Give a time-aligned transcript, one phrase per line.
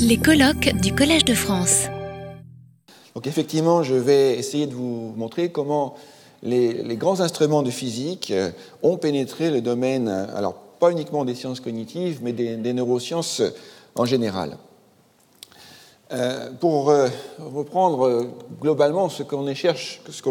[0.00, 1.86] Les colloques du Collège de France.
[3.14, 5.94] Donc effectivement, je vais essayer de vous montrer comment
[6.42, 8.50] les, grands instruments de physique euh,
[8.82, 13.42] ont pénétré le domaine, alors pas uniquement des sciences cognitives, mais des, neurosciences
[13.94, 14.58] en général.
[16.12, 17.08] Euh, pour euh,
[17.38, 18.26] reprendre
[18.60, 19.46] globalement ce qu'on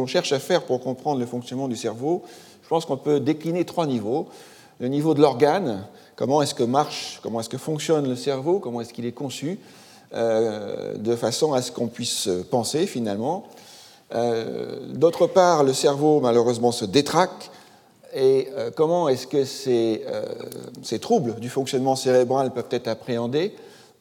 [0.08, 2.24] cherche à faire pour comprendre le fonctionnement du cerveau,
[2.64, 4.28] je pense qu'on peut décliner trois niveaux.
[4.80, 5.86] Le niveau de l'organe,
[6.16, 9.60] comment est-ce que marche, comment est-ce que fonctionne le cerveau, comment est-ce qu'il est conçu,
[10.14, 13.46] de façon à ce qu'on puisse penser finalement.
[14.14, 17.52] Euh, d'autre part, le cerveau, malheureusement, se détraque.
[18.14, 20.24] Et euh, comment est-ce que euh,
[20.82, 23.54] ces, troubles du fonctionnement cérébral peuvent être appréhendés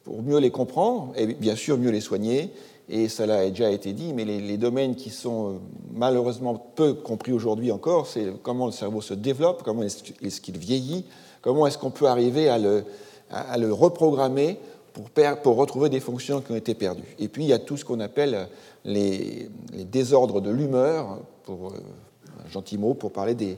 [0.03, 2.51] pour mieux les comprendre et bien sûr mieux les soigner?
[2.87, 5.59] Et cela a déjà été dit, mais les, domaines qui sont
[5.91, 11.03] malheureusement peu compris aujourd'hui encore, c'est comment le cerveau se développe, comment est-ce qu'il vieillit,
[11.45, 14.57] comment est-ce qu'on peut arriver à le reprogrammer
[15.43, 17.15] pour, retrouver des fonctions qui ont été perdues?
[17.19, 18.47] Et puis il y a tout ce qu'on appelle
[18.83, 21.77] les, désordres de l'humeur, pour euh,
[22.43, 23.57] un gentil mot, pour parler des,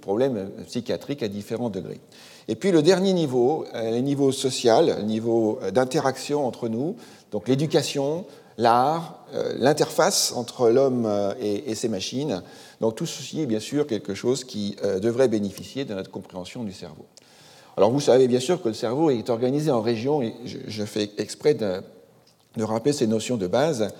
[0.00, 2.00] problèmes psychiatriques à différents degrés.
[2.48, 6.96] Et puis le dernier niveau, euh, le niveau social, le niveau euh, d'interaction entre nous,
[7.30, 9.24] donc l'éducation, l'art,
[9.58, 12.42] l'interface entre l'homme et, ses machines.
[12.80, 16.72] Donc tout ceci est bien sûr quelque chose qui devrait bénéficier de notre compréhension du
[16.72, 17.04] cerveau.
[17.78, 21.10] Alors vous savez bien sûr que le cerveau est organisé en régions, et je, fais
[21.16, 21.80] exprès de,
[22.58, 23.94] rappeler ces notions de base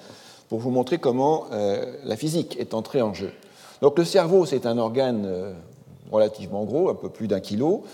[0.49, 3.31] pour vous montrer comment euh, la physique est entrée en jeu.
[3.81, 5.53] Donc le cerveau, c'est un organe euh,
[6.11, 7.85] relativement gros, un peu plus d'un kilo,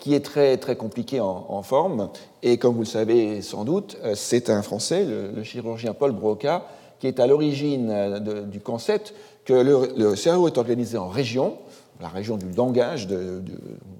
[0.00, 2.08] qui est très, très compliqué en, forme.
[2.42, 6.64] Et comme vous le savez sans doute, euh, c'est un Français, le, chirurgien Paul Broca,
[7.00, 8.18] qui est à l'origine
[8.50, 9.12] du concept
[9.44, 11.58] que le, cerveau est organisé en régions,
[12.04, 13.08] la région du langage,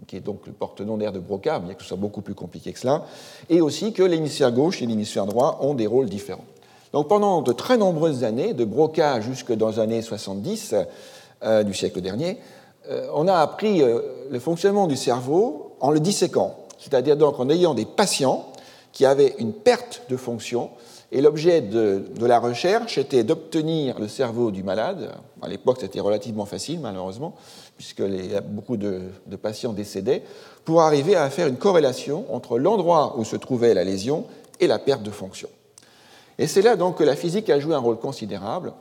[0.06, 2.70] qui est donc le porte-nom d'air de Broca, bien que ce soit beaucoup plus compliqué
[2.70, 3.06] que cela,
[3.48, 6.44] et aussi que l'hémisphère gauche et l'hémisphère droit ont des rôles différents.
[6.92, 10.74] Donc pendant de très nombreuses années, de Broca jusque dans les années 70
[11.44, 12.36] euh, du siècle dernier,
[12.90, 14.00] euh, on a appris euh,
[14.30, 18.44] le fonctionnement du cerveau en le disséquant, c'est-à-dire donc en ayant des patients
[18.92, 20.68] qui avaient une perte de fonction
[21.14, 25.12] et l'objet de, la recherche était d'obtenir le cerveau du malade.
[25.40, 27.36] À l'époque, c'était relativement facile, malheureusement,
[27.76, 28.02] puisque
[28.48, 29.02] beaucoup de,
[29.40, 30.24] patients décédaient,
[30.64, 34.24] pour arriver à faire une corrélation entre l'endroit où se trouvait la lésion
[34.58, 35.48] et la perte de fonction.
[36.38, 38.72] Et c'est là donc que la physique a joué un rôle considérable,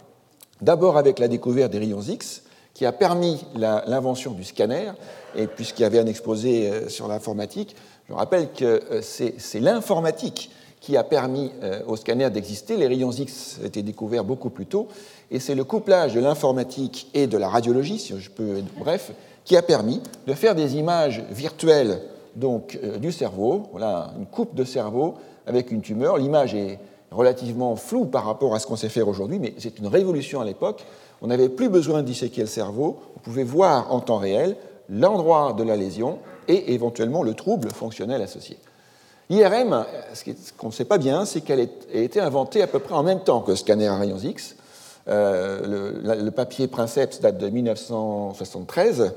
[0.59, 2.41] d'abord avec la découverte des rayons X,
[2.73, 4.91] qui a permis l'invention du scanner,
[5.35, 7.75] et puisqu'il y avait un exposé euh, sur l'informatique,
[8.09, 10.49] je rappelle que euh, c'est l'informatique
[10.83, 12.75] qui a permis euh, au scanner d'exister.
[12.75, 14.89] Les rayons X été découverts beaucoup plus tôt,
[15.31, 19.13] et c'est le couplage de l'informatique et de la radiologie, si je peux être bref,
[19.45, 22.01] qui a permis de faire des images virtuelles
[22.35, 23.67] donc, euh, du cerveau.
[23.71, 25.13] Voilà une coupe de cerveau
[25.47, 26.17] avec une tumeur.
[26.17, 26.77] L'image est
[27.11, 30.45] relativement floue par rapport à ce qu'on sait faire aujourd'hui, mais c'est une révolution à
[30.45, 30.85] l'époque.
[31.21, 34.57] On n'avait plus besoin de disséquer le cerveau, on pouvait voir en temps réel
[34.89, 36.17] l'endroit de la lésion
[36.49, 38.57] et éventuellement le trouble fonctionnel associé.
[39.33, 42.93] L'IRM, ce qu'on ne sait pas bien, c'est qu'elle a été inventée à peu près
[42.93, 44.55] en même temps que le scanner à rayons X.
[45.07, 49.11] Euh, le, papier Princeps date de 1973,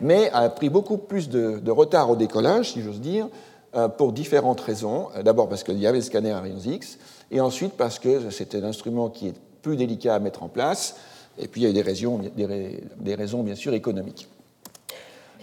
[0.00, 3.28] mais a pris beaucoup plus de, retard au décollage, si j'ose dire,
[3.76, 5.08] euh, pour différentes raisons.
[5.24, 6.98] D'abord parce qu'il y avait le scanner à rayons X,
[7.30, 10.96] et ensuite parce que c'était un instrument qui est plus délicat à mettre en place,
[11.38, 14.28] et puis il y a des raisons, des, raisons bien sûr économiques.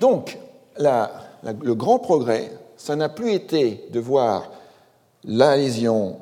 [0.01, 0.37] Donc,
[0.77, 4.49] le grand progrès ça n'a plus été de voir
[5.25, 6.15] la lésion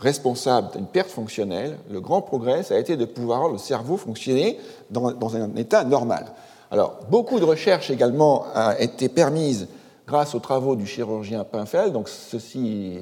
[0.00, 1.78] responsable d'une perte fonctionnelle.
[1.90, 4.58] Le grand progrès, ça a été de pouvoir le cerveau fonctionner
[4.90, 6.26] dans, un état normal.
[6.70, 9.66] Alors, beaucoup de recherches également ont été permises
[10.06, 11.92] grâce aux travaux du chirurgien Pinfeld.
[11.92, 12.98] Donc, ceci,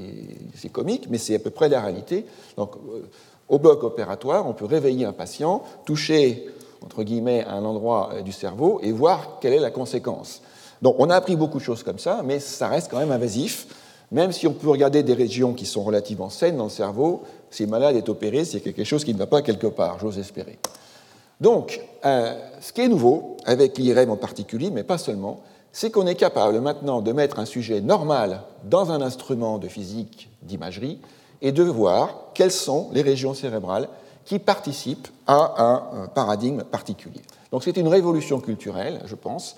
[0.56, 2.24] c'est comique, mais c'est à peu près la réalité.
[2.56, 3.02] Donc, euh,
[3.50, 6.46] au bloc opératoire, on peut réveiller un patient, toucher,
[6.82, 10.40] entre guillemets, un endroit euh, du cerveau et voir quelle est la conséquence.
[10.84, 13.66] Donc on a appris beaucoup de choses comme ça, mais ça reste quand même invasif.
[14.12, 17.64] Même si on peut regarder des régions qui sont relativement saines dans le cerveau, si
[17.64, 20.58] le malade est opéré, c'est quelque chose qui ne va pas quelque part, j'ose espérer.
[21.40, 25.40] Donc, euh, ce qui est nouveau, avec l'IRM en particulier, mais pas seulement,
[25.72, 30.28] c'est qu'on est capable maintenant de mettre un sujet normal dans un instrument de physique
[30.42, 30.98] d'imagerie
[31.40, 33.88] et de voir quelles sont les régions cérébrales
[34.26, 37.22] qui participent à un paradigme particulier.
[37.52, 39.56] Donc c'est une révolution culturelle, je pense,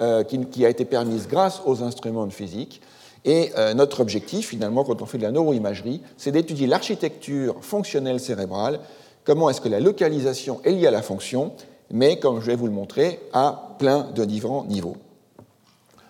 [0.00, 2.80] euh, qui, a été permise grâce aux instruments de physique.
[3.24, 8.20] Et euh, notre objectif, finalement, quand on fait de la neuroimagerie, c'est d'étudier l'architecture fonctionnelle
[8.20, 8.80] cérébrale,
[9.24, 11.52] comment est-ce que la localisation est liée à la fonction,
[11.90, 14.96] mais, comme je vais vous le montrer, à plein de différents niveaux.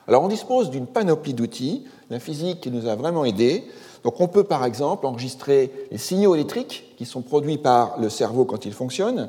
[0.06, 3.64] Alors on dispose d'une panoplie d'outils, la physique qui nous a vraiment aidés
[4.02, 8.44] Donc on peut par exemple enregistrer les signaux électriques qui sont produits par le cerveau
[8.44, 9.28] quand il fonctionne.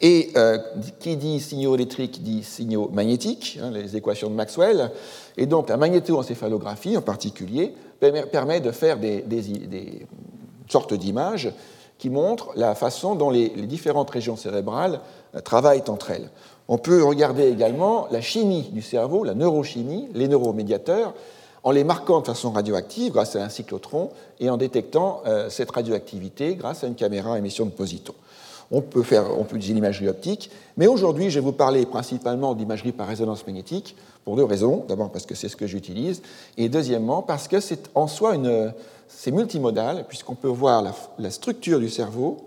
[0.00, 0.58] Et euh,
[1.00, 4.90] qui dit signaux électriques dit signaux magnétiques, hein, les équations de Maxwell.
[5.36, 9.24] Et donc la magnétoencéphalographie en particulier permet de faire des,
[10.68, 11.52] sortes d'images
[11.98, 15.00] qui montrent la façon dont les, différentes régions cérébrales
[15.34, 16.30] euh, travaillent entre elles.
[16.68, 21.14] On peut regarder également la chimie du cerveau, la neurochimie, les neuromédiateurs,
[21.64, 24.10] en les marquant de façon radioactive grâce à un cyclotron
[24.40, 28.14] et en détectant euh, cette radioactivité grâce à une caméra à émission de positons.
[28.74, 32.54] On peut, faire, on peut utiliser l'imagerie optique, mais aujourd'hui, je vais vous parler principalement
[32.54, 34.84] d'imagerie par résonance magnétique pour deux raisons.
[34.88, 36.22] D'abord parce que c'est ce que j'utilise,
[36.56, 38.72] et deuxièmement parce que c'est en soi une,
[39.08, 42.38] c'est multimodal, puisqu'on peut voir la, structure du cerveau,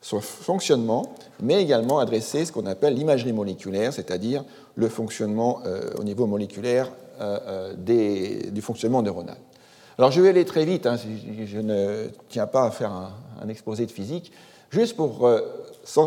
[0.00, 4.44] son fonctionnement, mais également adresser ce qu'on appelle l'imagerie moléculaire, c'est-à-dire
[4.76, 6.90] le fonctionnement euh, au niveau moléculaire
[7.20, 9.36] euh, euh, du fonctionnement neuronal.
[9.98, 10.96] Alors je vais aller très vite, hein,
[11.46, 14.32] je ne tiens pas à faire un, exposé de physique,
[14.70, 15.40] juste pour euh,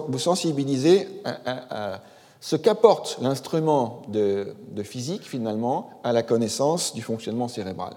[0.07, 2.01] vous sensibiliser à,
[2.41, 7.93] ce qu'apporte l'instrument de, physique finalement à la connaissance du fonctionnement cérébral.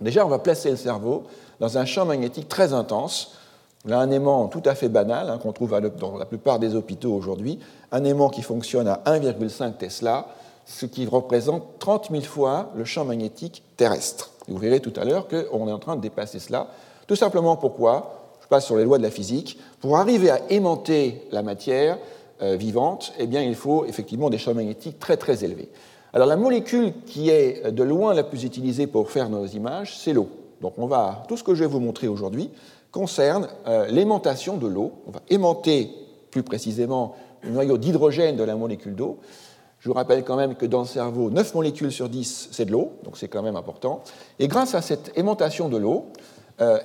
[0.00, 1.24] Déjà, on va placer le cerveau
[1.60, 3.36] dans un champ magnétique très intense.
[3.84, 7.12] Là, un aimant tout à fait banal hein, qu'on trouve dans la plupart des hôpitaux
[7.12, 7.58] aujourd'hui,
[7.92, 10.26] un aimant qui fonctionne à 1,5 Tesla,
[10.66, 14.30] ce qui représente 30 000 fois le champ magnétique terrestre.
[14.48, 16.68] vous verrez tout à l'heure qu'on est en train de dépasser cela.
[17.06, 18.19] Tout simplement pourquoi?
[18.50, 19.58] Passe sur les lois de la physique.
[19.80, 21.98] Pour arriver à aimanter la matière
[22.42, 25.70] euh, vivante, eh bien, il faut effectivement des champs magnétiques très très élevés.
[26.12, 30.12] Alors la molécule qui est de loin la plus utilisée pour faire nos images, c'est
[30.12, 30.28] l'eau.
[30.60, 32.50] Donc on va, tout ce que je vais vous montrer aujourd'hui
[32.90, 34.92] concerne euh, l'aimantation de l'eau.
[35.06, 35.90] On va aimanter
[36.32, 39.18] plus précisément le noyau d'hydrogène de la molécule d'eau.
[39.78, 42.72] Je vous rappelle quand même que dans le cerveau, 9 molécules sur 10, c'est de
[42.72, 44.02] l'eau, donc c'est quand même important.
[44.38, 46.06] Et grâce à cette aimantation de l'eau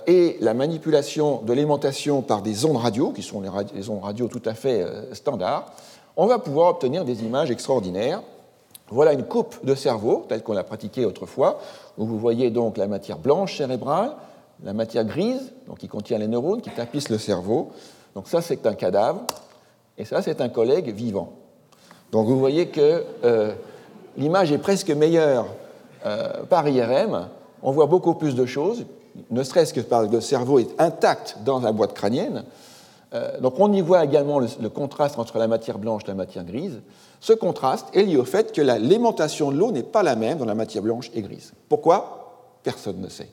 [0.07, 4.41] et la manipulation de l'aimantation par des ondes radio, qui sont les, ondes radio tout
[4.45, 5.73] à fait euh, standards,
[6.15, 8.21] on va pouvoir obtenir des images extraordinaires.
[8.89, 11.59] Voilà une coupe de cerveau, telle qu'on l'a pratiquée autrefois,
[11.97, 14.11] où vous voyez donc la matière blanche cérébrale,
[14.63, 17.71] la matière grise, donc qui contient les neurones, qui tapissent le cerveau.
[18.13, 19.23] Donc ça, c'est un cadavre,
[19.97, 21.33] et ça, c'est un collègue vivant.
[22.11, 23.53] Donc vous voyez que euh,
[24.17, 25.47] l'image est presque meilleure
[26.05, 27.27] euh, par IRM.
[27.61, 28.85] On voit beaucoup plus de choses,
[29.29, 32.43] ne serait-ce que parce que le cerveau est intact dans la boîte crânienne.
[33.13, 36.43] Euh, donc on y voit également le, contraste entre la matière blanche et la matière
[36.43, 36.81] grise.
[37.19, 40.45] Ce contraste est lié au fait que l'aimantation de l'eau n'est pas la même dans
[40.45, 41.53] la matière blanche et grise.
[41.69, 42.59] Pourquoi?
[42.63, 43.29] Personne ne sait.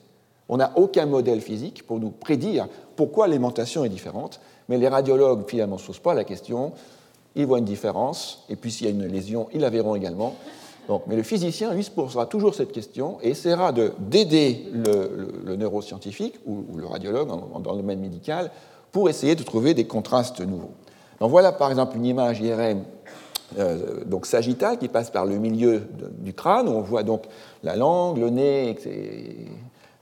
[0.49, 4.39] On n'a aucun modèle physique pour nous prédire pourquoi l'aimantation est différente,
[4.69, 6.73] mais les radiologues finalement ne se posent pas la question
[7.35, 10.35] ils voient une différence, et puis s'il y a une lésion, ils la verront également.
[10.87, 16.35] Donc, mais le physicien, lui, se posera toujours cette question et essaiera d'aider le, neuroscientifique
[16.45, 18.51] ou, le radiologue dans le domaine médical
[18.91, 20.73] pour essayer de trouver des contrastes nouveaux.
[21.19, 22.83] Donc voilà par exemple une image IRM
[23.57, 25.83] euh, donc sagittale qui passe par le milieu
[26.19, 27.23] du crâne, où on voit donc
[27.63, 28.75] la langue, le nez,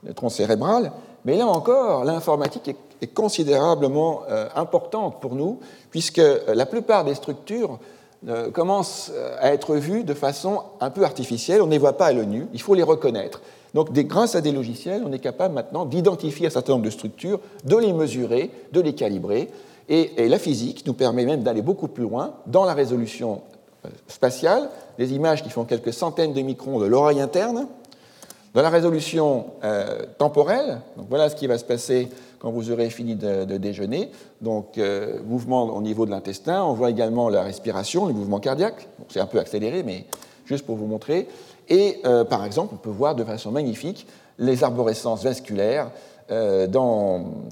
[0.04, 0.92] le tronc cérébral.
[1.26, 7.04] Mais là encore, l'informatique est est considérablement euh, importante pour nous, puisque euh, la plupart
[7.04, 7.80] des structures
[8.28, 11.62] euh, commencent à être vues de façon un peu artificielle.
[11.62, 13.42] On ne les voit pas à l'œil nu, il faut les reconnaître.
[13.74, 17.40] Donc, grâce à des logiciels, on est capable maintenant d'identifier un certain nombre de structures,
[17.64, 19.50] de les mesurer, de les calibrer.
[19.88, 23.42] Et, et la physique nous permet même d'aller beaucoup plus loin dans la résolution
[24.08, 27.68] spatiale, des images qui font quelques centaines de microns de l'oreille interne,
[28.54, 29.46] dans la résolution
[30.18, 30.82] temporelle.
[30.98, 32.10] Donc, voilà ce qui va se passer
[32.42, 34.10] quand vous aurez fini de, déjeuner.
[34.42, 36.64] Donc, euh, mouvement au niveau de l'intestin.
[36.64, 38.88] On voit également la respiration, le mouvement cardiaque.
[39.10, 40.06] c'est un peu accéléré, mais
[40.46, 41.28] juste pour vous montrer.
[41.70, 44.08] Et euh, par exemple, on peut voir de façon magnifique
[44.40, 45.92] les arborescences vasculaires
[46.32, 46.66] euh,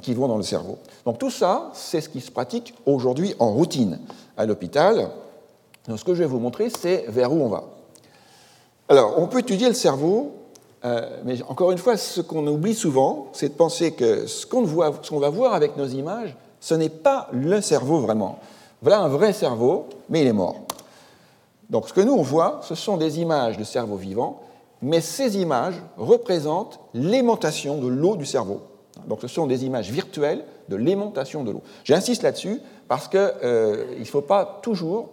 [0.01, 0.79] qui vont dans le cerveau.
[1.05, 3.99] Donc tout ça, c'est ce qui se pratique aujourd'hui en routine
[4.37, 5.09] à l'hôpital.
[5.87, 7.65] Donc ce que je vais vous montrer, c'est vers où on va.
[8.87, 10.31] Alors, on peut étudier le cerveau
[10.85, 14.63] euh, mais encore une fois, ce qu'on oublie souvent, c'est de penser que ce qu'on
[14.63, 18.39] va voir avec nos images, ce n'est pas le cerveau vraiment.
[18.81, 20.55] Voilà un vrai cerveau, mais il est mort.
[21.69, 24.41] Donc ce que nous on voit, ce sont des images de cerveau vivant,
[24.81, 28.61] mais ces images représentent l'aimantation de l'eau du cerveau.
[29.07, 31.61] Donc ce sont des images virtuelles de l'aimantation de l'eau.
[31.83, 35.09] J'insiste là-dessus parce qu'il euh, ne faut pas toujours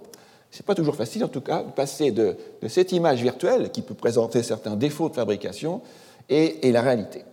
[0.57, 2.35] ce n'est pas toujours facile, en tout cas, de passer de,
[2.67, 5.83] cette image virtuelle, qui peut présenter certains défauts de fabrication,
[6.31, 7.25] et, la réalité.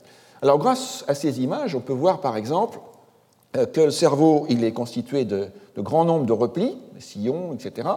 [0.41, 2.79] Alors, grâce à ces images, on peut voir, par exemple,
[3.55, 7.87] euh, que le cerveau il est constitué de, de grands nombres de replis, sillons, etc.,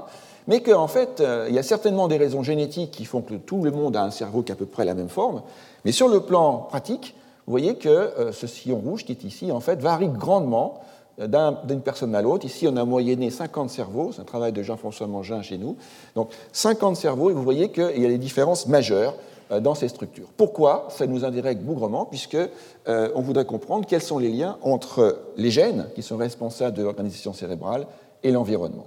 [0.46, 3.64] mais qu'en fait, euh, il y a certainement des raisons génétiques qui font que tout
[3.64, 5.42] le monde a un cerveau qui a à peu près la même forme,
[5.84, 7.16] mais sur le plan pratique,
[7.46, 10.80] vous voyez que ce sillon rouge qui est ici, en fait, varie grandement
[11.18, 12.44] d'une personne à l'autre.
[12.44, 15.76] Ici, on a moyenné 50 cerveaux, c'est un travail de Jean-François Mangin chez nous.
[16.14, 19.14] Donc 50 cerveaux, et vous voyez qu'il y a des différences majeures
[19.50, 20.28] euh, dans ces structures.
[20.36, 25.20] Pourquoi Ça nous indirecte bougrement, puisque euh, on voudrait comprendre quels sont les liens entre
[25.36, 27.86] les gènes, qui sont responsables de l'organisation cérébrale,
[28.22, 28.86] et l'environnement.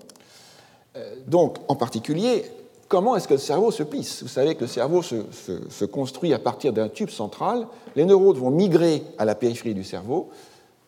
[0.98, 2.44] Euh, donc, en particulier,
[2.88, 5.16] comment est-ce que le cerveau se plisse Vous savez que le cerveau se,
[5.70, 7.66] se construit à partir d'un tube central.
[7.96, 10.30] Les neurones vont migrer à la périphérie du cerveau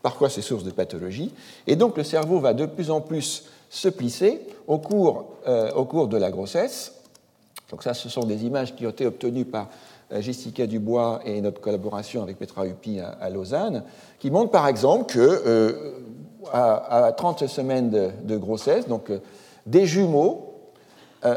[0.02, 1.34] Parfois, c'est source de pathologie.
[1.68, 5.86] Et donc, le cerveau va de plus en plus se plisser au cours, euh, au
[5.86, 6.94] cours de la grossesse.
[7.70, 9.70] Donc, ça, ce sont des images qui ont été obtenues par
[10.12, 13.84] euh, Jessica Dubois et notre collaboration avec Petra Huppi à, Lausanne,
[14.20, 15.94] qui montrent par exemple que euh,
[16.52, 19.12] à, 30 semaines de, grossesse, donc
[19.66, 20.48] des jumeaux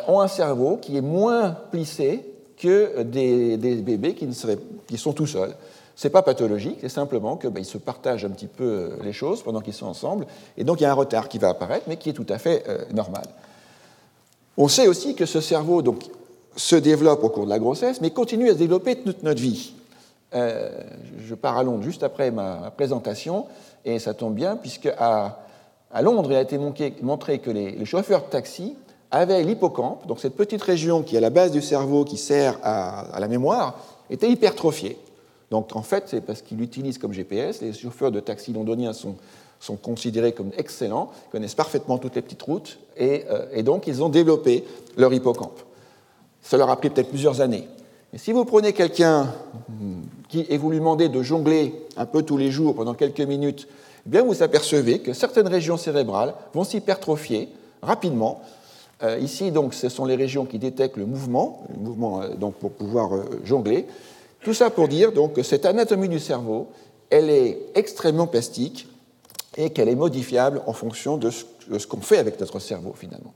[0.08, 2.24] ont un cerveau qui est moins plissé
[2.56, 4.32] que des, bébés qui, ne
[4.86, 5.54] qui sont tout seuls.
[5.96, 9.12] Ce n'est pas pathologique, c'est simplement qu'ils ben, se partagent un petit peu euh, les
[9.12, 11.84] choses pendant qu'ils sont ensemble, et donc il y a un retard qui va apparaître,
[11.88, 13.24] mais qui est tout à fait euh, normal.
[14.56, 16.02] On sait aussi que ce cerveau donc,
[16.56, 19.72] se développe au cours de la grossesse, mais continue à se développer toute notre vie.
[20.34, 20.70] Euh,
[21.18, 23.46] je pars à Londres juste après ma présentation,
[23.84, 25.38] et ça tombe bien, puisque à,
[26.02, 28.74] Londres, il a été montré que les, chauffeurs de taxi
[29.12, 32.58] avaient l'hippocampe, donc cette petite région qui est à la base du cerveau qui sert
[32.64, 33.78] à la mémoire,
[34.10, 34.98] était hypertrophiée.
[35.54, 37.62] Donc en fait, c'est parce qu'ils l'utilisent comme GPS.
[37.62, 39.14] Les chauffeurs de taxi londoniens sont,
[39.80, 44.64] considérés comme excellents, connaissent parfaitement toutes les petites routes, et, euh, donc ils ont développé
[44.96, 45.60] leur hippocampe.
[46.42, 47.68] Ça leur a pris peut-être plusieurs années.
[48.12, 49.32] Mais si vous prenez quelqu'un
[50.28, 53.68] qui, et vous lui demandez de jongler un peu tous les jours pendant quelques minutes,
[54.06, 57.48] eh bien vous apercevez que certaines régions cérébrales vont s'hypertrophier
[57.80, 58.42] rapidement.
[59.04, 62.54] Euh, ici, donc, ce sont les régions qui détectent le mouvement, le mouvement euh, donc,
[62.54, 63.10] pour pouvoir
[63.44, 63.86] jongler.
[64.44, 66.68] Tout ça pour dire donc que cette anatomie du cerveau,
[67.08, 68.86] elle est extrêmement plastique
[69.56, 73.32] et qu'elle est modifiable en fonction de ce, qu'on fait avec notre cerveau finalement.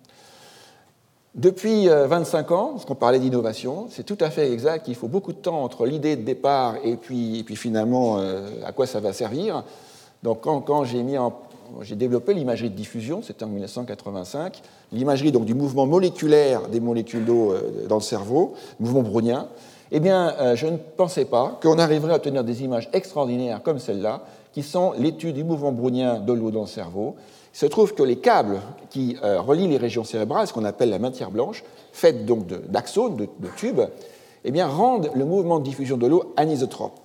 [1.34, 5.08] Depuis 25 euh, ans, parce qu'on parlait d'innovation, c'est tout à fait exact qu'il faut
[5.08, 9.14] beaucoup de temps entre l'idée de départ et puis, finalement euh, à quoi ça va
[9.14, 9.64] servir.
[10.22, 14.60] Donc quand, j'ai développé l'imagerie de diffusion, c'était en 1985,
[14.92, 19.48] l'imagerie du mouvement moléculaire des molécules d'eau euh, dans le cerveau, mouvement brownien,
[19.90, 23.78] eh bien, euh, je ne pensais pas qu'on arriverait à obtenir des images extraordinaires comme
[23.78, 27.16] celle-là, qui sont l'étude du mouvement brownien de l'eau dans le cerveau.
[27.54, 30.90] Il se trouve que les câbles qui euh, relient les régions cérébrales, ce qu'on appelle
[30.90, 33.80] la matière blanche, faite donc d'axones, de, tubes,
[34.44, 36.98] eh bien, rendent le mouvement de diffusion de l'eau anisotrope.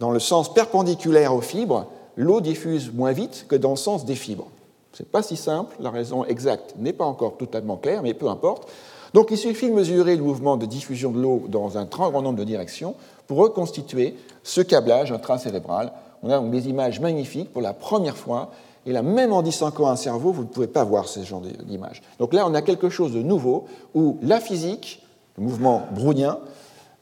[0.00, 1.86] Dans le sens perpendiculaire aux fibres,
[2.16, 4.48] l'eau diffuse moins vite que dans le sens des fibres.
[4.92, 8.28] Ce n'est pas si simple, la raison exacte n'est pas encore totalement claire, mais peu
[8.28, 8.68] importe.
[9.14, 12.20] Donc il suffit de mesurer le mouvement de diffusion de l'eau dans un très grand
[12.20, 12.96] nombre de directions
[13.28, 15.92] pour reconstituer ce câblage intracérébral.
[16.24, 18.50] On a donc des images magnifiques pour la première fois.
[18.86, 22.02] Et là, même en dissociant un cerveau, vous ne pouvez pas voir ce genre d'images.
[22.18, 25.00] Donc là, on a quelque chose de nouveau où la physique,
[25.38, 26.40] le mouvement brownien,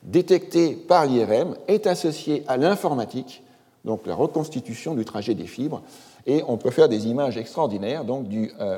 [0.02, 3.42] détecté par l'IRM, est associé à l'informatique,
[3.86, 5.80] donc la reconstitution du trajet des fibres.
[6.26, 8.76] Et on peut faire des images extraordinaires donc du, euh,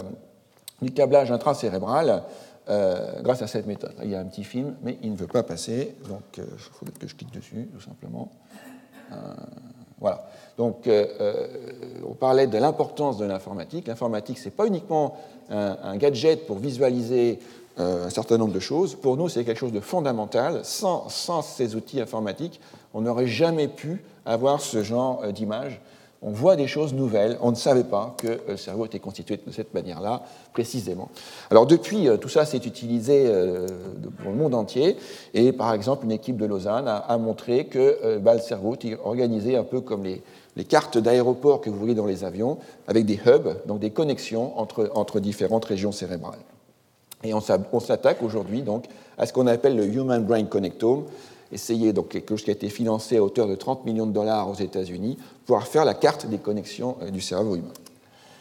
[0.80, 2.22] du câblage intracérébral
[2.68, 3.92] euh, grâce à cette méthode.
[4.02, 6.47] Il y a un petit film, mais il ne veut pas passer, donc il euh,
[6.56, 8.33] faut que je clique dessus, tout simplement.
[9.12, 9.16] Euh,
[10.00, 10.26] voilà.
[10.56, 10.88] Donc,
[12.06, 13.87] on parlait de l'importance de l'informatique.
[13.87, 15.16] L'informatique, ce n'est pas uniquement
[15.50, 17.38] un, gadget pour visualiser
[17.78, 18.94] un certain nombre de choses.
[18.94, 20.61] Pour nous, c'est quelque chose de fondamental.
[20.64, 21.09] Sans
[21.42, 22.61] ces outils informatiques,
[22.92, 25.80] on n'aurait jamais pu avoir ce genre d'image
[26.25, 27.37] on voit des choses nouvelles.
[27.43, 30.23] On ne savait pas que le cerveau était constitué de cette manière-là,
[30.54, 31.11] précisément.
[31.50, 33.69] Alors depuis, euh, tout ça s'est utilisé euh,
[34.23, 34.97] dans le monde entier.
[35.35, 38.99] Et par exemple, une équipe de Lausanne a, montré que euh, bah, le cerveau est
[39.04, 40.23] organisé un peu comme les,
[40.64, 44.90] cartes d'aéroport que vous voyez dans les avions, avec des hubs, donc des connexions entre,
[44.95, 46.38] entre différentes régions cérébrales.
[47.23, 48.85] Et on s'attaque aujourd'hui donc
[49.16, 51.04] à ce qu'on appelle le Human Brain Connectome,
[51.52, 54.48] essayer, donc quelque chose qui a été financé à hauteur de 30 millions de dollars
[54.48, 57.72] aux États-Unis, pouvoir faire la carte des connexions euh, du cerveau humain.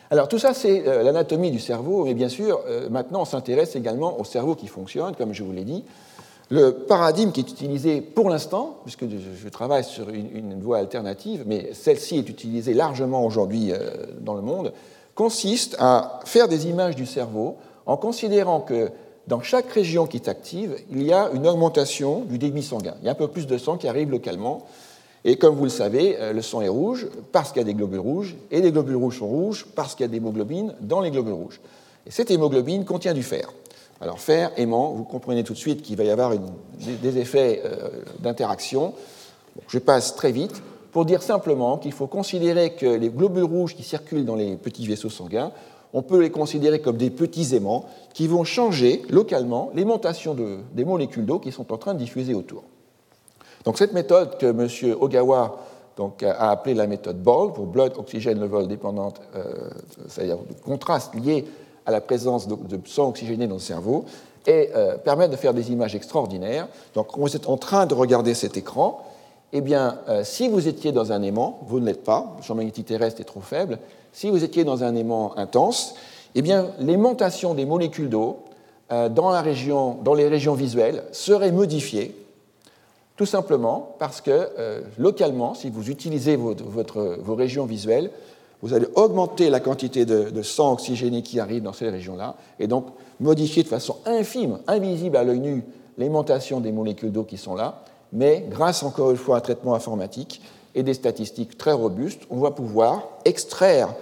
[0.10, 3.76] Alors tout ça, c'est euh, l'anatomie du cerveau, mais bien sûr, euh, maintenant, on s'intéresse
[3.76, 5.84] également au cerveau qui fonctionne, comme je vous l'ai dit.
[6.50, 11.70] Le paradigme qui est utilisé pour l'instant, puisque je travaille sur une, voie alternative, mais
[11.74, 13.72] celle-ci est utilisée largement aujourd'hui
[14.20, 14.74] dans le monde,
[15.16, 17.56] consiste à faire des images du cerveau
[17.86, 18.92] en considérant que
[19.28, 22.96] dans chaque région qui est active, il y a une augmentation du débit sanguin.
[23.02, 24.66] Il y a un peu plus de sang qui arrive localement.
[25.26, 27.74] Et comme vous le savez, euh, le sang est rouge parce qu'il y a des
[27.74, 31.00] globules rouges, et les globules rouges sont rouges parce qu'il y a des hémoglobines dans
[31.00, 31.62] les globules rouges.
[32.06, 33.50] Et cette hémoglobine contient du fer.
[34.02, 36.34] Alors fer, aimant, vous comprenez tout de suite qu'il va y avoir
[37.02, 37.90] des, effets euh,
[38.20, 38.94] d'interaction.
[39.70, 40.62] je passe très vite.
[40.92, 44.86] pour dire simplement qu'il faut considérer que les globules rouges qui circulent dans les petits
[44.86, 45.52] vaisseaux sanguins,
[45.94, 50.36] on peut les considérer comme des petits aimants qui vont changer localement l'aimantation
[50.74, 52.64] des molécules d'eau qui sont en train de diffuser autour.
[53.64, 54.96] Donc cette méthode que M.
[55.00, 55.60] Ogawa
[55.98, 59.70] a appelée la méthode Ball pour Blood Oxygen Level Dependent, euh,
[60.08, 61.46] c'est-à-dire le contraste lié
[61.86, 64.06] à la présence de, sang oxygéné dans le cerveau,
[64.48, 66.68] et euh, permet de faire des images extraordinaires.
[66.96, 69.06] Donc vous êtes en train de regarder cet écran,
[69.56, 72.56] eh bien, euh, si vous étiez dans un aimant, vous ne l'êtes pas, le champ
[72.56, 73.78] magnétique terrestre est trop faible,
[74.12, 75.94] si vous étiez dans un aimant intense,
[76.34, 78.40] eh bien, l'aimantation des molécules d'eau
[78.92, 82.16] euh, dans, les régions visuelles serait modifiée,
[83.16, 88.10] tout simplement parce que euh, localement, si vous utilisez vos régions visuelles,
[88.64, 92.66] vous allez augmenter la quantité de, de sang oxygéné qui arrive dans ces régions-là, et
[92.66, 92.88] donc
[93.20, 95.64] modifier de façon infime, invisible à l'œil nu,
[96.00, 97.84] l'aimantation des molécules d'eau qui sont là,
[98.14, 100.42] mais grâce encore une fois à un traitement informatique
[100.76, 103.94] et des statistiques très robustes, on va pouvoir extraire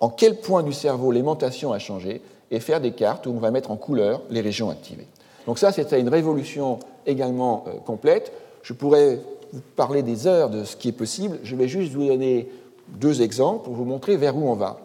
[0.00, 3.50] en quel point du cerveau l'aimantation a changé et faire des cartes où on va
[3.50, 5.06] mettre en couleur les régions activées.
[5.46, 8.32] Donc ça, c'était une révolution également euh, complète.
[8.62, 9.20] Je pourrais
[9.52, 11.38] vous parler des heures de ce qui est possible.
[11.42, 12.48] Je vais juste vous donner
[12.88, 14.78] deux exemples pour vous montrer vers où on va.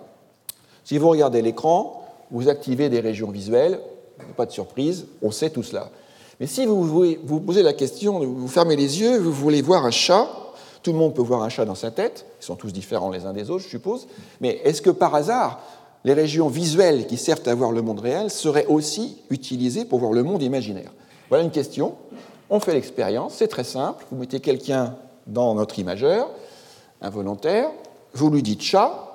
[0.83, 3.79] Si vous regardez l'écran, vous activez des régions visuelles,
[4.35, 5.89] pas de surprise, on sait tout cela.
[6.39, 9.91] Mais si vous vous posez la question, vous fermez les yeux, vous voulez voir un
[9.91, 10.27] chat,
[10.81, 13.25] tout le monde peut voir un chat dans sa tête, ils sont tous différents les
[13.25, 14.07] uns des autres, je suppose,
[14.41, 15.61] mais est-ce que par hasard,
[16.03, 20.11] les régions visuelles qui servent à voir le monde réel seraient aussi utilisées pour voir
[20.11, 20.91] le monde imaginaire?
[21.29, 21.95] Voilà une question.
[22.49, 24.05] On fait l'expérience, c'est très simple.
[24.11, 26.29] Vous mettez quelqu'un dans notre imageur,
[27.01, 27.69] un volontaire,
[28.13, 29.12] vous lui dites chat,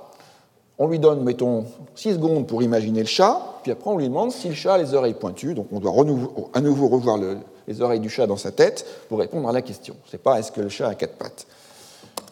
[0.78, 1.64] on lui donne, mettons,
[1.96, 4.78] 6 secondes pour imaginer le chat, puis après on lui demande si le chat a
[4.78, 5.92] les oreilles pointues, donc on doit
[6.54, 7.18] à nouveau revoir
[7.66, 9.96] les oreilles du chat dans sa tête pour répondre à la question.
[10.06, 11.46] Ce n'est pas est-ce que le chat a quatre pattes?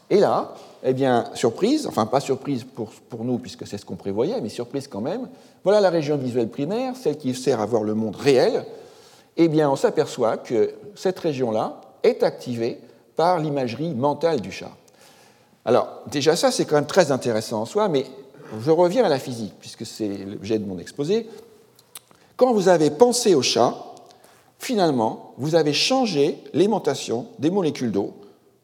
[0.08, 3.96] Et là, eh bien, surprise, enfin pas surprise pour, pour nous puisque c'est ce qu'on
[3.96, 5.28] prévoyait, mais surprise quand même,
[5.64, 8.64] voilà la région visuelle primaire, celle qui sert à voir le monde réel,
[9.36, 12.80] eh bien on s'aperçoit que cette région-là est activée
[13.16, 14.70] par l'imagerie mentale du chat.
[15.64, 18.06] Alors déjà ça c'est quand même très intéressant en soi, mais
[18.60, 21.28] je reviens à la physique, puisque c'est l'objet de mon exposé.
[22.36, 23.74] Quand vous avez pensé au chat,
[24.58, 28.14] finalement, vous avez changé l'aimantation des molécules d'eau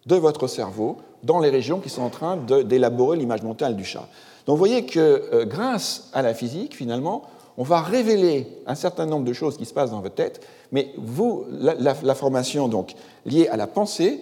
[0.06, 4.08] de votre cerveau dans les régions qui sont en train d'élaborer l'image mentale du chat.
[4.46, 4.98] Donc vous voyez que
[5.32, 7.22] euh, grâce à la physique, finalement,
[7.56, 10.92] on va révéler un certain nombre de choses qui se passent dans votre tête, mais
[10.96, 12.94] vous, la, formation donc
[13.26, 14.20] liée à la pensée,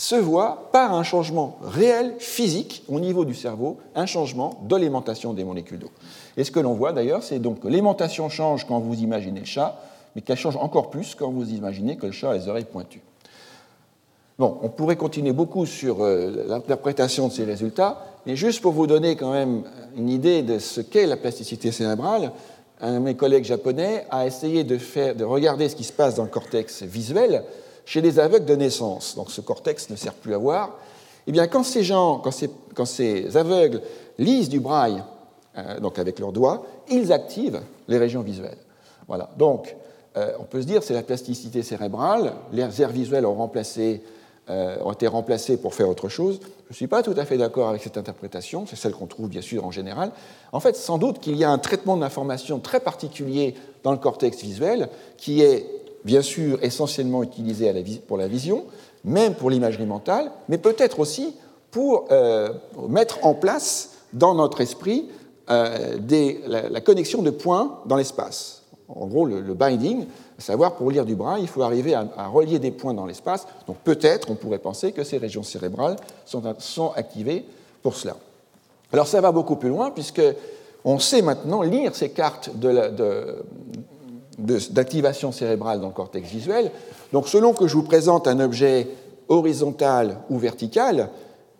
[0.00, 5.34] se voit par un changement réel, physique, au niveau du cerveau, un changement de l'aimantation
[5.34, 5.90] des molécules d'eau.
[6.38, 9.46] Et ce que l'on voit d'ailleurs, c'est donc que l'aimantation change quand vous imaginez le
[9.46, 9.78] chat,
[10.16, 13.02] mais qu'elle change encore plus quand vous imaginez que le chat a les oreilles pointues.
[14.38, 18.86] Bon, on pourrait continuer beaucoup sur euh, l'interprétation de ces résultats, mais juste pour vous
[18.86, 19.64] donner quand même
[19.98, 22.32] une idée de ce qu'est la plasticité cérébrale,
[22.80, 26.14] un de mes collègues japonais a essayé de, faire, de regarder ce qui se passe
[26.14, 27.44] dans le cortex visuel
[27.90, 30.78] chez les aveugles de naissance, donc ce cortex ne sert plus à voir,
[31.26, 33.82] eh bien quand ces gens, quand ces, aveugles
[34.16, 35.02] lisent du braille,
[35.58, 38.58] euh, donc avec leurs doigts, ils activent les régions visuelles.
[39.08, 39.28] Voilà.
[39.36, 39.74] Donc,
[40.16, 44.04] euh, on peut se dire c'est la plasticité cérébrale, les aires visuelles ont, remplacé,
[44.50, 46.38] euh, ont été remplacées pour faire autre chose.
[46.68, 49.28] Je ne suis pas tout à fait d'accord avec cette interprétation, c'est celle qu'on trouve
[49.28, 50.12] bien sûr en général.
[50.52, 54.40] En fait, sans doute qu'il y a un traitement d'information très particulier dans le cortex
[54.40, 57.72] visuel qui est bien sûr essentiellement utilisé
[58.06, 58.64] pour la vision,
[59.04, 61.34] même pour l'imagerie mentale, mais peut-être aussi
[61.70, 62.50] pour euh,
[62.88, 65.08] mettre en place dans notre esprit
[65.50, 65.98] euh,
[66.46, 68.62] la, connexion de points dans l'espace.
[68.88, 70.06] En gros, le, binding,
[70.38, 73.46] à savoir pour lire du bras, il faut arriver à, relier des points dans l'espace.
[73.66, 77.44] Donc peut-être on pourrait penser que ces régions cérébrales sont, activées
[77.82, 78.16] pour cela.
[78.92, 80.22] Alors ça va beaucoup plus loin puisque
[80.84, 83.42] on sait maintenant lire ces cartes de,
[84.38, 86.70] d'activation cérébrale dans le cortex visuel.
[87.12, 88.88] Donc selon que je vous présente un objet
[89.28, 91.10] horizontal ou vertical,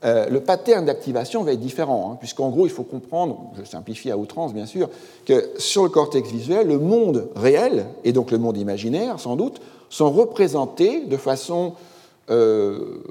[0.02, 4.10] euh, le pattern d'activation va être différent, hein, puisqu'en gros, il faut comprendre, je simplifie
[4.10, 4.88] à outrance bien sûr,
[5.26, 9.60] que sur le cortex visuel, le monde réel, et donc le monde imaginaire sans doute,
[9.90, 11.74] sont représentés de façon
[12.30, 13.02] euh,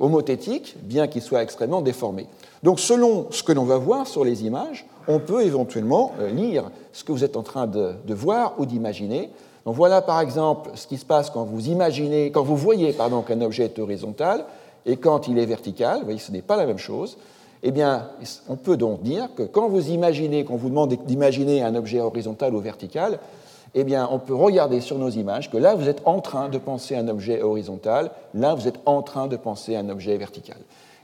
[0.00, 2.28] homothétique, bien qu'ils soient extrêmement déformés.
[2.62, 6.70] Donc selon ce que l'on va voir sur les images, on peut éventuellement euh, lire
[6.92, 9.30] ce que vous êtes en train de, voir ou d'imaginer.
[9.64, 13.22] Donc voilà par exemple ce qui se passe quand vous imaginez, quand vous voyez pardon,
[13.22, 14.44] qu'un objet est horizontal
[14.86, 15.98] et quand il est vertical.
[15.98, 17.18] Vous voyez, ce n'est pas la même chose.
[17.62, 18.08] Eh bien,
[18.48, 22.00] on peut donc dire que quand vous imaginez, quand on vous demande d'imaginer un objet
[22.00, 23.18] horizontal ou vertical,
[23.74, 26.58] eh bien, on peut regarder sur nos images que là, vous êtes en train de
[26.58, 30.58] penser un objet horizontal, là, vous êtes en train de penser un objet vertical.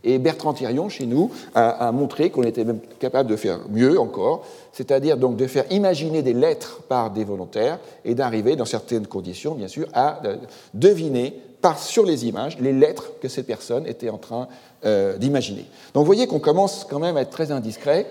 [0.04, 4.44] Et Bertrand Thirion, chez nous, a, montré qu'on était même capable de faire mieux encore,
[4.72, 9.54] c'est-à-dire donc de faire imaginer des lettres par des volontaires et d'arriver, dans certaines conditions,
[9.54, 10.36] bien sûr, à euh,
[10.74, 14.48] deviner par, sur les images les lettres que ces personnes étaient en train
[14.84, 15.64] euh, d'imaginer.
[15.94, 18.06] Donc vous voyez qu'on commence quand même à être très indiscret,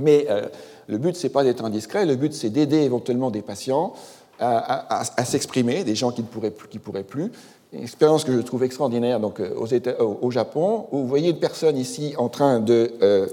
[0.00, 0.42] mais euh,
[0.88, 3.94] le but, c'est pas d'être indiscret, le but, c'est d'aider éventuellement des patients
[4.40, 7.30] à, s'exprimer, des gens qui ne pourraient plus,
[7.74, 11.38] une expérience que je trouve extraordinaire donc, euh, États, au Japon, où vous voyez une
[11.38, 13.26] personne ici en train de, euh,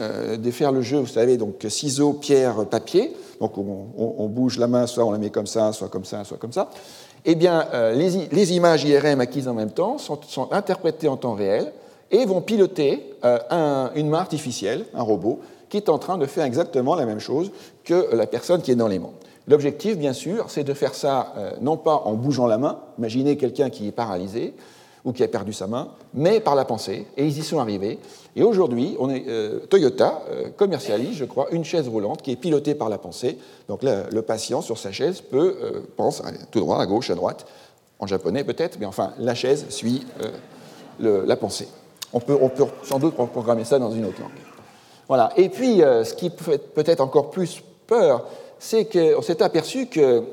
[0.00, 3.14] euh, faire le jeu, vous savez, donc ciseaux, pierre, papier.
[3.40, 6.38] Donc on, bouge la main, soit on la met comme ça, soit comme ça, soit
[6.38, 6.70] comme ça.
[7.24, 10.18] Eh bien, les, images IRM acquises en même temps sont,
[10.52, 11.72] interprétées en temps réel
[12.10, 16.44] et vont piloter un, une main artificielle, un robot, qui est en train de faire
[16.44, 17.50] exactement la même chose
[17.84, 19.12] que la personne qui est dans les mains.
[19.48, 23.36] L'objectif, bien sûr, c'est de faire ça euh, non pas en bougeant la main, imaginez
[23.36, 24.54] quelqu'un qui est paralysé
[25.04, 28.00] ou qui a perdu sa main, mais par la pensée, et ils y sont arrivés.
[28.34, 32.88] Et aujourd'hui, euh, Toyota euh, commercialise, je crois, une chaise roulante qui est pilotée par
[32.88, 33.38] la pensée.
[33.68, 37.46] Donc le patient, sur sa chaise, peut, pense tout droit, à gauche, à droite,
[38.00, 40.04] en japonais peut-être, mais enfin, la chaise suit
[40.98, 41.68] la pensée.
[42.12, 44.30] On peut, on peut, sans doute programmer ça dans une autre langue.
[45.06, 45.30] Voilà.
[45.36, 48.26] Et puis, ce qui peut peut-être encore plus peur,
[48.58, 50.24] c'est qu'on s'est aperçu que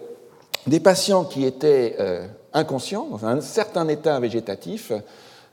[0.67, 4.91] des patients qui étaient euh, inconscients, dans un certain état végétatif,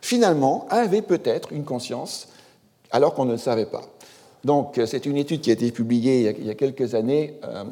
[0.01, 2.29] finalement avaient peut-être une conscience
[2.91, 3.83] alors qu'on ne le savait pas.
[4.45, 7.65] Donc euh, c'est une étude qui a été publiée il y a quelques années euh,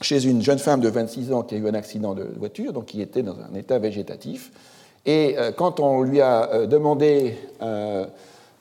[0.00, 2.86] chez une jeune femme de 26 ans qui a eu un accident de voiture, donc
[2.86, 4.50] qui était dans un état végétatif.
[5.04, 7.36] Et quand on lui a demandé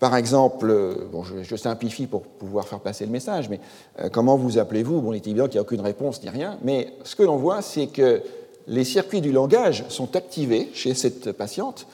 [0.01, 0.95] par exemple, euh,
[1.43, 3.59] je, simplifie pour pouvoir faire passer le message, mais
[3.99, 6.57] euh, comment vous appelez-vous Bon, il est évident qu'il n'y a aucune réponse ni rien,
[6.63, 8.23] mais ce que l'on voit, c'est que
[8.65, 11.85] les circuits du langage sont activés chez cette patiente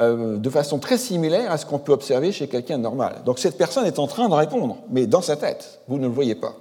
[0.00, 3.16] euh, de façon très similaire à ce qu'on peut observer chez quelqu'un normal.
[3.26, 6.14] Donc cette personne est en train de répondre, mais dans sa tête, vous ne le
[6.14, 6.56] voyez pas.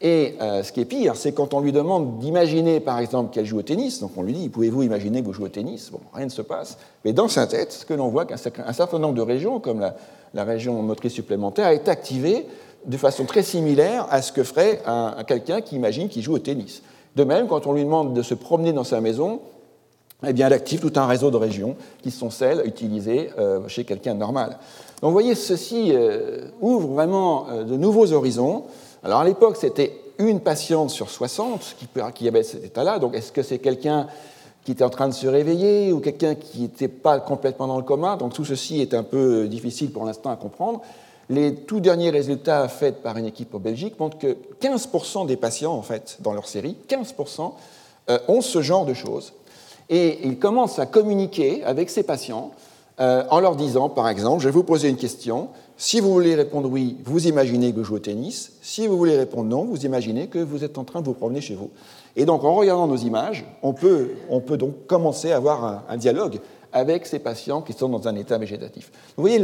[0.00, 3.46] Et euh, ce qui est pire, c'est quand on lui demande d'imaginer, par exemple, qu'elle
[3.46, 5.90] joue au tennis, donc on lui dit, pouvez-vous imaginer que vous jouez au tennis?
[5.90, 6.78] Bon, rien ne se passe.
[7.04, 10.44] Mais dans sa tête, ce que l'on voit, qu'un certain nombre de régions, comme la,
[10.44, 12.46] région motrice supplémentaire, est activée
[12.86, 16.38] de façon très similaire à ce que ferait un, quelqu'un qui imagine qu'il joue au
[16.38, 16.82] tennis.
[17.16, 19.40] De même, quand on lui demande de se promener dans sa maison,
[20.24, 23.82] eh bien, elle active tout un réseau de régions qui sont celles utilisées euh, chez
[23.82, 24.58] quelqu'un normal.
[25.02, 28.64] Donc, vous voyez, ceci euh, ouvre vraiment de nouveaux horizons.
[29.02, 31.76] Alors à l'époque, c'était une patiente sur 60
[32.14, 32.98] qui, avait cet état-là.
[32.98, 34.08] Donc est-ce que c'est quelqu'un
[34.64, 37.84] qui était en train de se réveiller ou quelqu'un qui n'était pas complètement dans le
[37.84, 38.16] coma?
[38.16, 40.82] Donc tout ceci est un peu difficile pour l'instant à comprendre.
[41.30, 45.74] Les tout derniers résultats faits par une équipe en Belgique montrent que 15% des patients,
[45.74, 47.52] en fait, dans leur série, 15%
[48.08, 49.34] euh, ont ce genre de choses.
[49.90, 52.52] Et ils commencent à communiquer avec ces patients
[53.00, 55.48] euh, en leur disant, par exemple, je vais vous poser une question,
[55.80, 58.52] si vous voulez répondre oui, vous imaginez que vous jouez au tennis.
[58.62, 61.40] Si vous voulez répondre non, vous imaginez que vous êtes en train de vous promener
[61.40, 61.70] chez vous.
[62.16, 65.96] Et donc, en regardant nos images, on peut, on peut donc commencer à avoir un,
[65.96, 66.40] dialogue
[66.72, 68.90] avec ces patients qui sont dans un état végétatif.
[69.16, 69.40] Vous voyez,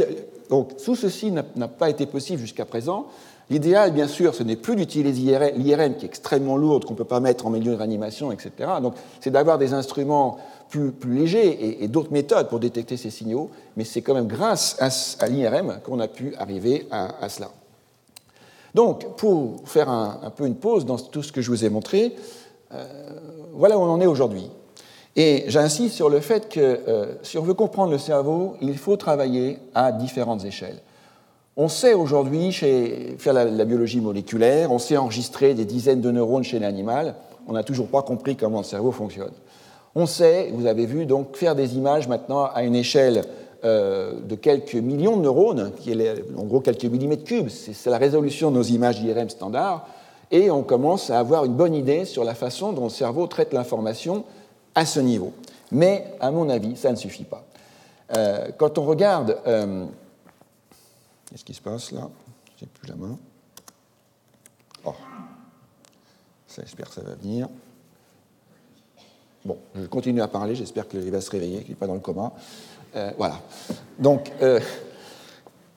[0.49, 3.07] donc, tout ceci n'a pas été possible jusqu'à présent.
[3.49, 7.03] L'idéal, bien sûr, ce n'est plus d'utiliser l'IRM qui est extrêmement lourde, qu'on ne peut
[7.03, 8.51] pas mettre en milieu de réanimation, etc.
[8.81, 10.37] Donc, c'est d'avoir des instruments
[10.69, 14.77] plus, léger et, d'autres méthodes pour détecter ces signaux, mais c'est quand même grâce
[15.19, 17.51] à, l'IRM qu'on a pu arriver à, cela.
[18.73, 22.15] Donc, pour faire un, peu une pause dans tout ce que je vous ai montré,
[22.73, 22.83] euh,
[23.53, 24.49] voilà où on en est aujourd'hui.
[25.15, 28.97] Et j'insiste sur le fait que euh, si on veut comprendre le cerveau, il faut
[28.97, 30.81] travailler à différentes échelles.
[31.57, 36.59] On sait aujourd'hui faire la, biologie moléculaire, on sait enregistrer des dizaines de neurones chez
[36.59, 37.15] l'animal,
[37.47, 39.31] on n'a toujours pas compris comment le cerveau fonctionne.
[39.95, 43.23] On sait, vous avez vu, donc faire des images maintenant à une échelle
[43.63, 47.97] euh, de quelques millions de neurones, qui est en gros quelques millimètres cubes, c'est la
[47.97, 49.87] résolution de nos images d'IRM standard,
[50.31, 53.53] et on commence à avoir une bonne idée sur la façon dont le cerveau traite
[53.53, 54.25] l'information
[54.73, 55.31] à ce niveau.
[55.71, 57.45] Mais, à mon avis, ça ne suffit pas.
[58.17, 59.37] Euh, quand on regarde...
[59.47, 59.85] Euh,
[61.25, 62.09] qu'est-ce qui se passe là?
[62.57, 63.17] J'ai plus la main.
[64.85, 64.93] Oh.
[66.55, 67.49] J'espère que ça va venir.
[69.43, 71.99] Bon, je continue à parler, j'espère qu'il va se réveiller, qu'il n'est pas dans le
[71.99, 72.33] coma.
[72.95, 73.39] Euh, voilà.
[73.99, 74.59] Donc, euh,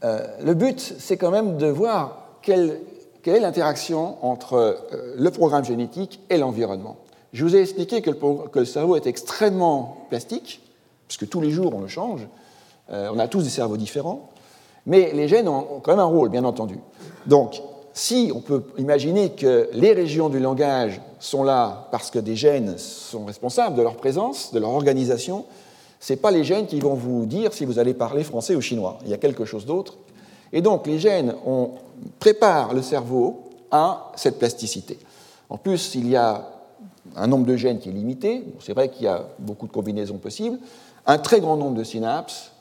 [0.04, 2.80] euh, le but, c'est quand même de voir quelle,
[3.24, 4.78] est l'interaction entre
[5.18, 6.96] le programme génétique et l'environnement.
[7.34, 8.10] Je vous ai expliqué que
[8.58, 10.62] le, cerveau est extrêmement plastique,
[11.08, 12.26] puisque tous les jours on le change.
[12.88, 14.30] on a tous des cerveaux différents,
[14.88, 16.80] mais les gènes ont quand même un rôle, bien entendu.
[17.26, 22.36] Donc, si on peut imaginer que les régions du langage sont là parce que des
[22.36, 25.44] gènes sont responsables de leur présence, de leur organisation,
[26.00, 28.98] Ce pas les gènes qui vont vous dire si vous allez parler français ou chinois.
[29.04, 29.98] Il y a quelque chose d'autre.
[30.52, 31.70] Et donc, les gènes on
[32.18, 34.98] préparent le cerveau à cette plasticité.
[35.50, 36.48] En plus, il y a
[37.16, 38.44] un nombre de gènes qui est limité.
[38.60, 40.58] C'est vrai qu'il y a beaucoup de combinaisons possibles.
[41.04, 42.52] Un très grand nombre de synapses,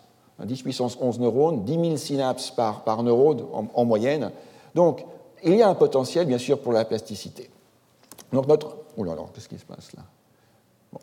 [0.45, 4.31] 10 puissance 11 neurones, 10 000 synapses par, neurone en, moyenne.
[4.75, 5.03] Donc,
[5.43, 7.49] il y a un potentiel, bien sûr, pour la plasticité.
[8.31, 8.77] Donc, notre.
[8.97, 10.03] Oh là là, qu'est-ce qui se passe là?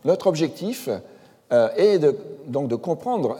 [0.05, 0.89] Notre objectif
[1.53, 2.17] euh, est de,
[2.47, 3.39] donc de comprendre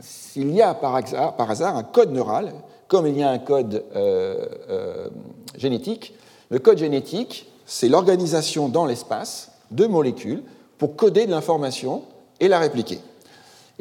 [0.00, 2.52] s'il y a par hasard, par hasard, un code neural,
[2.88, 5.08] comme il y a un code euh, euh,
[5.56, 6.14] génétique.
[6.50, 10.42] Le code génétique, c'est l'organisation dans l'espace de molécules
[10.78, 12.02] pour coder de l'information
[12.38, 13.00] et la répliquer.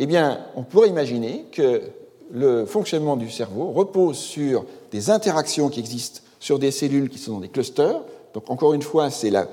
[0.03, 1.83] Eh bien, on pourrait imaginer que
[2.31, 7.33] le fonctionnement du cerveau repose sur des interactions qui existent sur des cellules qui sont
[7.33, 8.01] dans des clusters.
[8.33, 9.45] Donc, encore une fois, c'est la,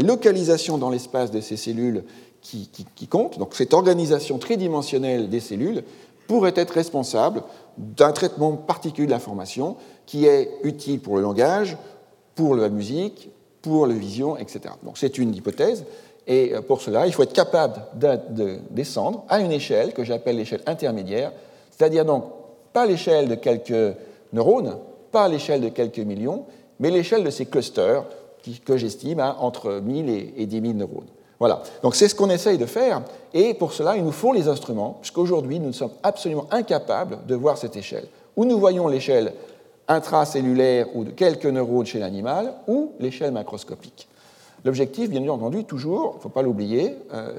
[0.00, 2.04] localisation dans l'espace de ces cellules
[2.42, 3.38] qui, qui, compte.
[3.38, 5.82] Donc, cette organisation tridimensionnelle des cellules
[6.26, 7.42] pourrait être responsable
[7.78, 11.78] d'un traitement particulier de l'information qui est utile pour le langage,
[12.34, 13.30] pour la musique,
[13.62, 14.74] pour la vision, etc.
[14.82, 15.86] Donc c'est une hypothèse,
[16.26, 20.62] et pour cela, il faut être capable de, descendre à une échelle que j'appelle l'échelle
[20.66, 21.32] intermédiaire,
[21.70, 22.24] c'est-à-dire donc
[22.72, 23.96] pas l'échelle de quelques
[24.32, 24.78] neurones,
[25.12, 26.46] pas l'échelle de quelques millions,
[26.80, 28.04] mais l'échelle de ces clusters
[28.64, 31.06] que j'estime à entre 1000 et 10 000 neurones.
[31.38, 34.48] Voilà, donc c'est ce qu'on essaye de faire, et pour cela, il nous faut les
[34.48, 38.06] instruments, puisqu'aujourd'hui, nous sommes absolument incapables de voir cette échelle.
[38.36, 39.34] Où nous voyons l'échelle
[39.88, 44.08] intracellulaire ou de quelques neurones chez l'animal, ou l'échelle macroscopique.
[44.64, 47.38] L'objectif, bien entendu, toujours, il ne faut pas l'oublier, euh,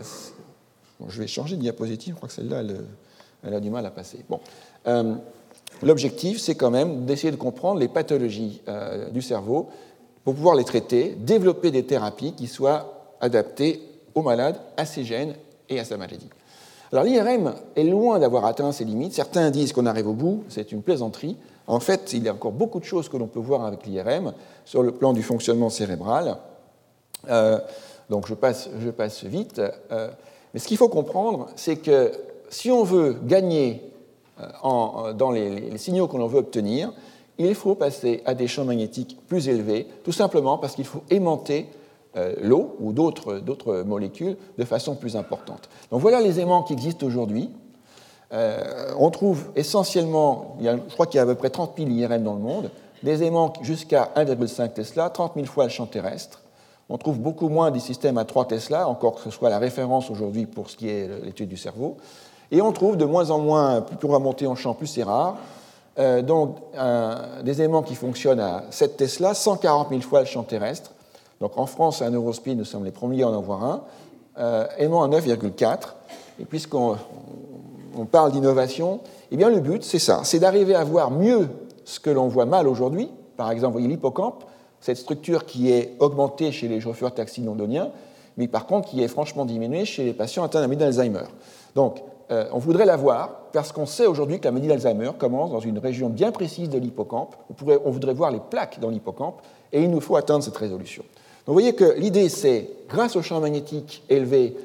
[1.08, 2.62] je vais changer de diapositive, je crois que celle-là,
[3.44, 4.20] elle, a du mal à passer.
[4.30, 4.40] Bon.
[4.88, 5.16] Euh,
[5.82, 9.70] l'objectif, c'est quand même d'essayer de comprendre les pathologies euh, du cerveau
[10.24, 13.82] pour pouvoir les traiter, développer des thérapies qui soient adaptées
[14.14, 15.34] au malade, à ses gènes
[15.68, 16.30] et à sa maladie.
[16.92, 19.14] Alors l'IRM est loin d'avoir atteint ses limites.
[19.14, 21.36] Certains disent qu'on arrive au bout, c'est une plaisanterie.
[21.68, 24.34] En fait, il y a encore beaucoup de choses que l'on peut voir avec l'IRM
[24.64, 26.38] sur le plan du fonctionnement cérébral.
[27.30, 27.60] Euh,
[28.10, 28.70] donc je passe,
[29.24, 29.62] vite.
[29.92, 30.10] Euh,
[30.54, 32.12] mais ce qu'il faut comprendre, c'est que
[32.50, 33.82] si on veut gagner
[34.40, 36.94] euh, dans les, signaux que l'on veut obtenir,
[37.38, 41.68] il faut passer à des champs magnétiques plus élevés, tout simplement parce qu'il faut aimanter
[42.42, 45.68] l'eau ou d'autres molécules de façon plus importante.
[45.92, 47.50] Donc voilà les aimants qui existent aujourd'hui.
[48.32, 52.36] on trouve essentiellement, je crois qu'il y a à peu près 30 000 IRM dans
[52.36, 52.72] le monde,
[53.04, 56.45] des aimants jusqu'à 1,5 Tesla, 30 000 fois le champ terrestre.
[56.90, 60.12] On trouve beaucoup moins des systèmes à 3 Tesla, encore que ce soit la référence
[60.12, 61.98] aujourd'hui pour ce qui est l'étude du cerveau.
[62.52, 65.38] Et on trouve de moins en moins, plutôt remonter en champ, plus c'est rare,
[65.98, 66.58] euh, donc
[67.44, 70.92] des aimants qui fonctionnent à 7 Tesla, 140 000 fois le champ terrestre.
[71.42, 73.82] Donc en France, à Neurospin, nous sommes les premiers à en avoir un.
[74.38, 75.96] Euh, aimant à 9,4.
[76.42, 76.98] Et puisqu'on
[77.98, 79.00] on parle d'innovation,
[79.32, 81.48] eh bien le but, c'est ça, c'est d'arriver à voir mieux
[81.86, 83.10] ce que l'on voit mal aujourd'hui.
[83.38, 84.44] Par exemple, l'hippocampe,
[84.86, 87.90] cette structure qui est augmentée chez les chauffeurs taxi londoniens,
[88.38, 91.24] mais par contre qui est franchement diminuée chez les patients atteints d'un d'Alzheimer.
[91.74, 95.50] Donc, euh, on voudrait la voir parce qu'on sait aujourd'hui que la maladie d'Alzheimer commence
[95.50, 97.36] dans une région bien précise de l'hippocampe.
[97.50, 99.42] On, on, voudrait voir les plaques dans l'hippocampe
[99.74, 101.02] et il nous faut atteindre cette résolution.
[101.02, 104.56] Donc, vous voyez que l'idée, c'est, grâce au champ magnétique élevé,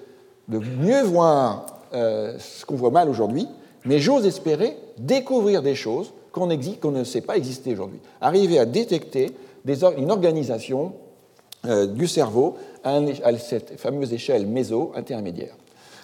[0.48, 3.48] de mieux voir euh, ce qu'on voit mal aujourd'hui,
[3.86, 8.00] mais j'ose espérer découvrir des choses qu'on ne sait pas exister aujourd'hui.
[8.20, 9.32] Arriver à détecter
[9.66, 10.92] une organisation
[11.66, 13.00] euh, du cerveau à,
[13.38, 15.54] cette fameuse échelle méso-intermédiaire.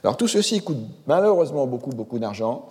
[0.03, 2.67] Alors tout ceci coûte malheureusement beaucoup, beaucoup d'argent,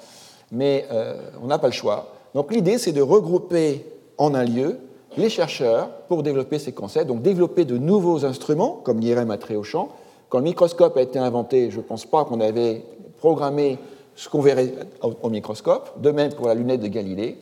[0.51, 2.13] mais euh, on n'a pas le choix.
[2.35, 3.85] Donc l'idée, c'est de regrouper
[4.17, 4.77] en un lieu
[5.17, 9.55] les chercheurs pour développer ces concepts, donc développer de nouveaux instruments, comme l'IRM à très
[9.55, 9.89] haut champ.
[10.29, 12.83] Quand le microscope a été inventé, je ne pense pas qu'on avait
[13.17, 13.79] programmé
[14.15, 17.37] ce qu'on verrait au microscope, de même pour la lunette de Galilée.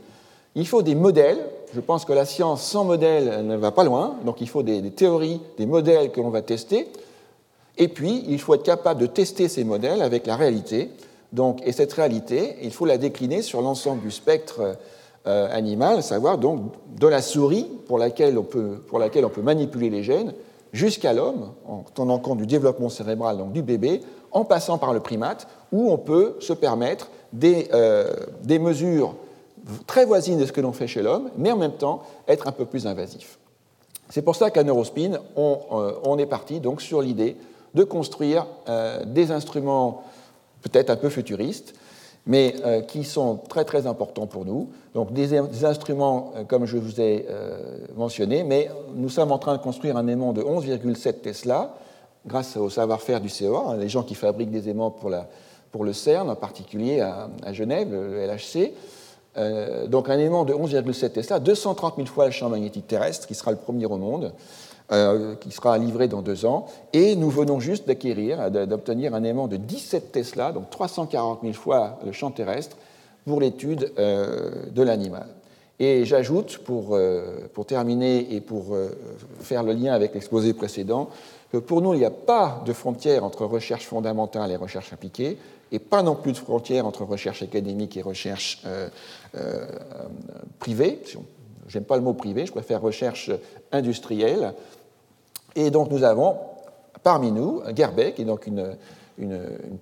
[0.55, 1.39] Il faut des modèles.
[1.73, 4.15] Je pense que la science sans modèle ne va pas loin.
[4.25, 6.87] Donc il faut des, théories, des modèles que l'on va tester.
[7.77, 10.91] Et puis, il faut être capable de tester ces modèles avec la réalité.
[11.31, 14.77] Donc, et cette réalité, il faut la décliner sur l'ensemble du spectre
[15.25, 16.61] euh, animal, à savoir donc
[16.99, 20.33] de la souris pour laquelle on peut, pour laquelle on peut manipuler les gènes,
[20.73, 24.99] jusqu'à l'homme, en tenant compte du développement cérébral donc du bébé, en passant par le
[24.99, 29.15] primate, où on peut se permettre des, euh, des mesures
[29.87, 32.51] très voisine de ce que l'on fait chez l'homme, mais en même temps être un
[32.51, 33.37] peu plus invasif.
[34.09, 37.35] C'est pour ça qu'à Neurospin, on, euh, est parti donc sur l'idée
[37.73, 40.03] de construire euh, des instruments
[40.61, 41.73] peut-être un peu futuristes,
[42.25, 44.69] mais euh, qui sont très très importants pour nous.
[44.93, 45.33] Donc des,
[45.65, 47.25] instruments comme je vous ai
[47.95, 51.75] mentionné, mais nous sommes en train de construire un aimant de 11,7 Tesla
[52.25, 56.29] grâce au savoir-faire du CEA, hein, les gens qui fabriquent des aimants pour le CERN,
[56.29, 58.73] en particulier à, Genève, le LHC.
[59.35, 63.51] Donc un aimant de 11,7 Tesla, 230 000 fois le champ magnétique terrestre, qui sera
[63.51, 64.33] le premier au monde.
[64.91, 66.67] Euh, qui sera livré dans deux ans.
[66.91, 71.99] Et nous venons juste d'acquérir, d'obtenir un aimant de 17 Tesla, donc 340 000 fois
[72.05, 72.75] le champ terrestre,
[73.25, 75.27] pour l'étude euh, de l'animal.
[75.79, 78.75] Et j'ajoute, euh, pour, terminer et pour
[79.39, 81.09] faire le lien avec l'exposé précédent,
[81.51, 85.37] que pour nous, il n'y a pas de frontière entre recherche fondamentale et recherche appliquée,
[85.73, 88.63] et pas non plus de frontière entre recherche académique et recherche
[90.59, 91.01] privée.
[91.67, 93.31] J'aime pas le mot privé, je préfère recherche
[93.71, 94.53] industrielle.
[95.55, 96.37] Et donc nous avons
[97.03, 98.75] parmi nous Gerbeck, qui est donc une,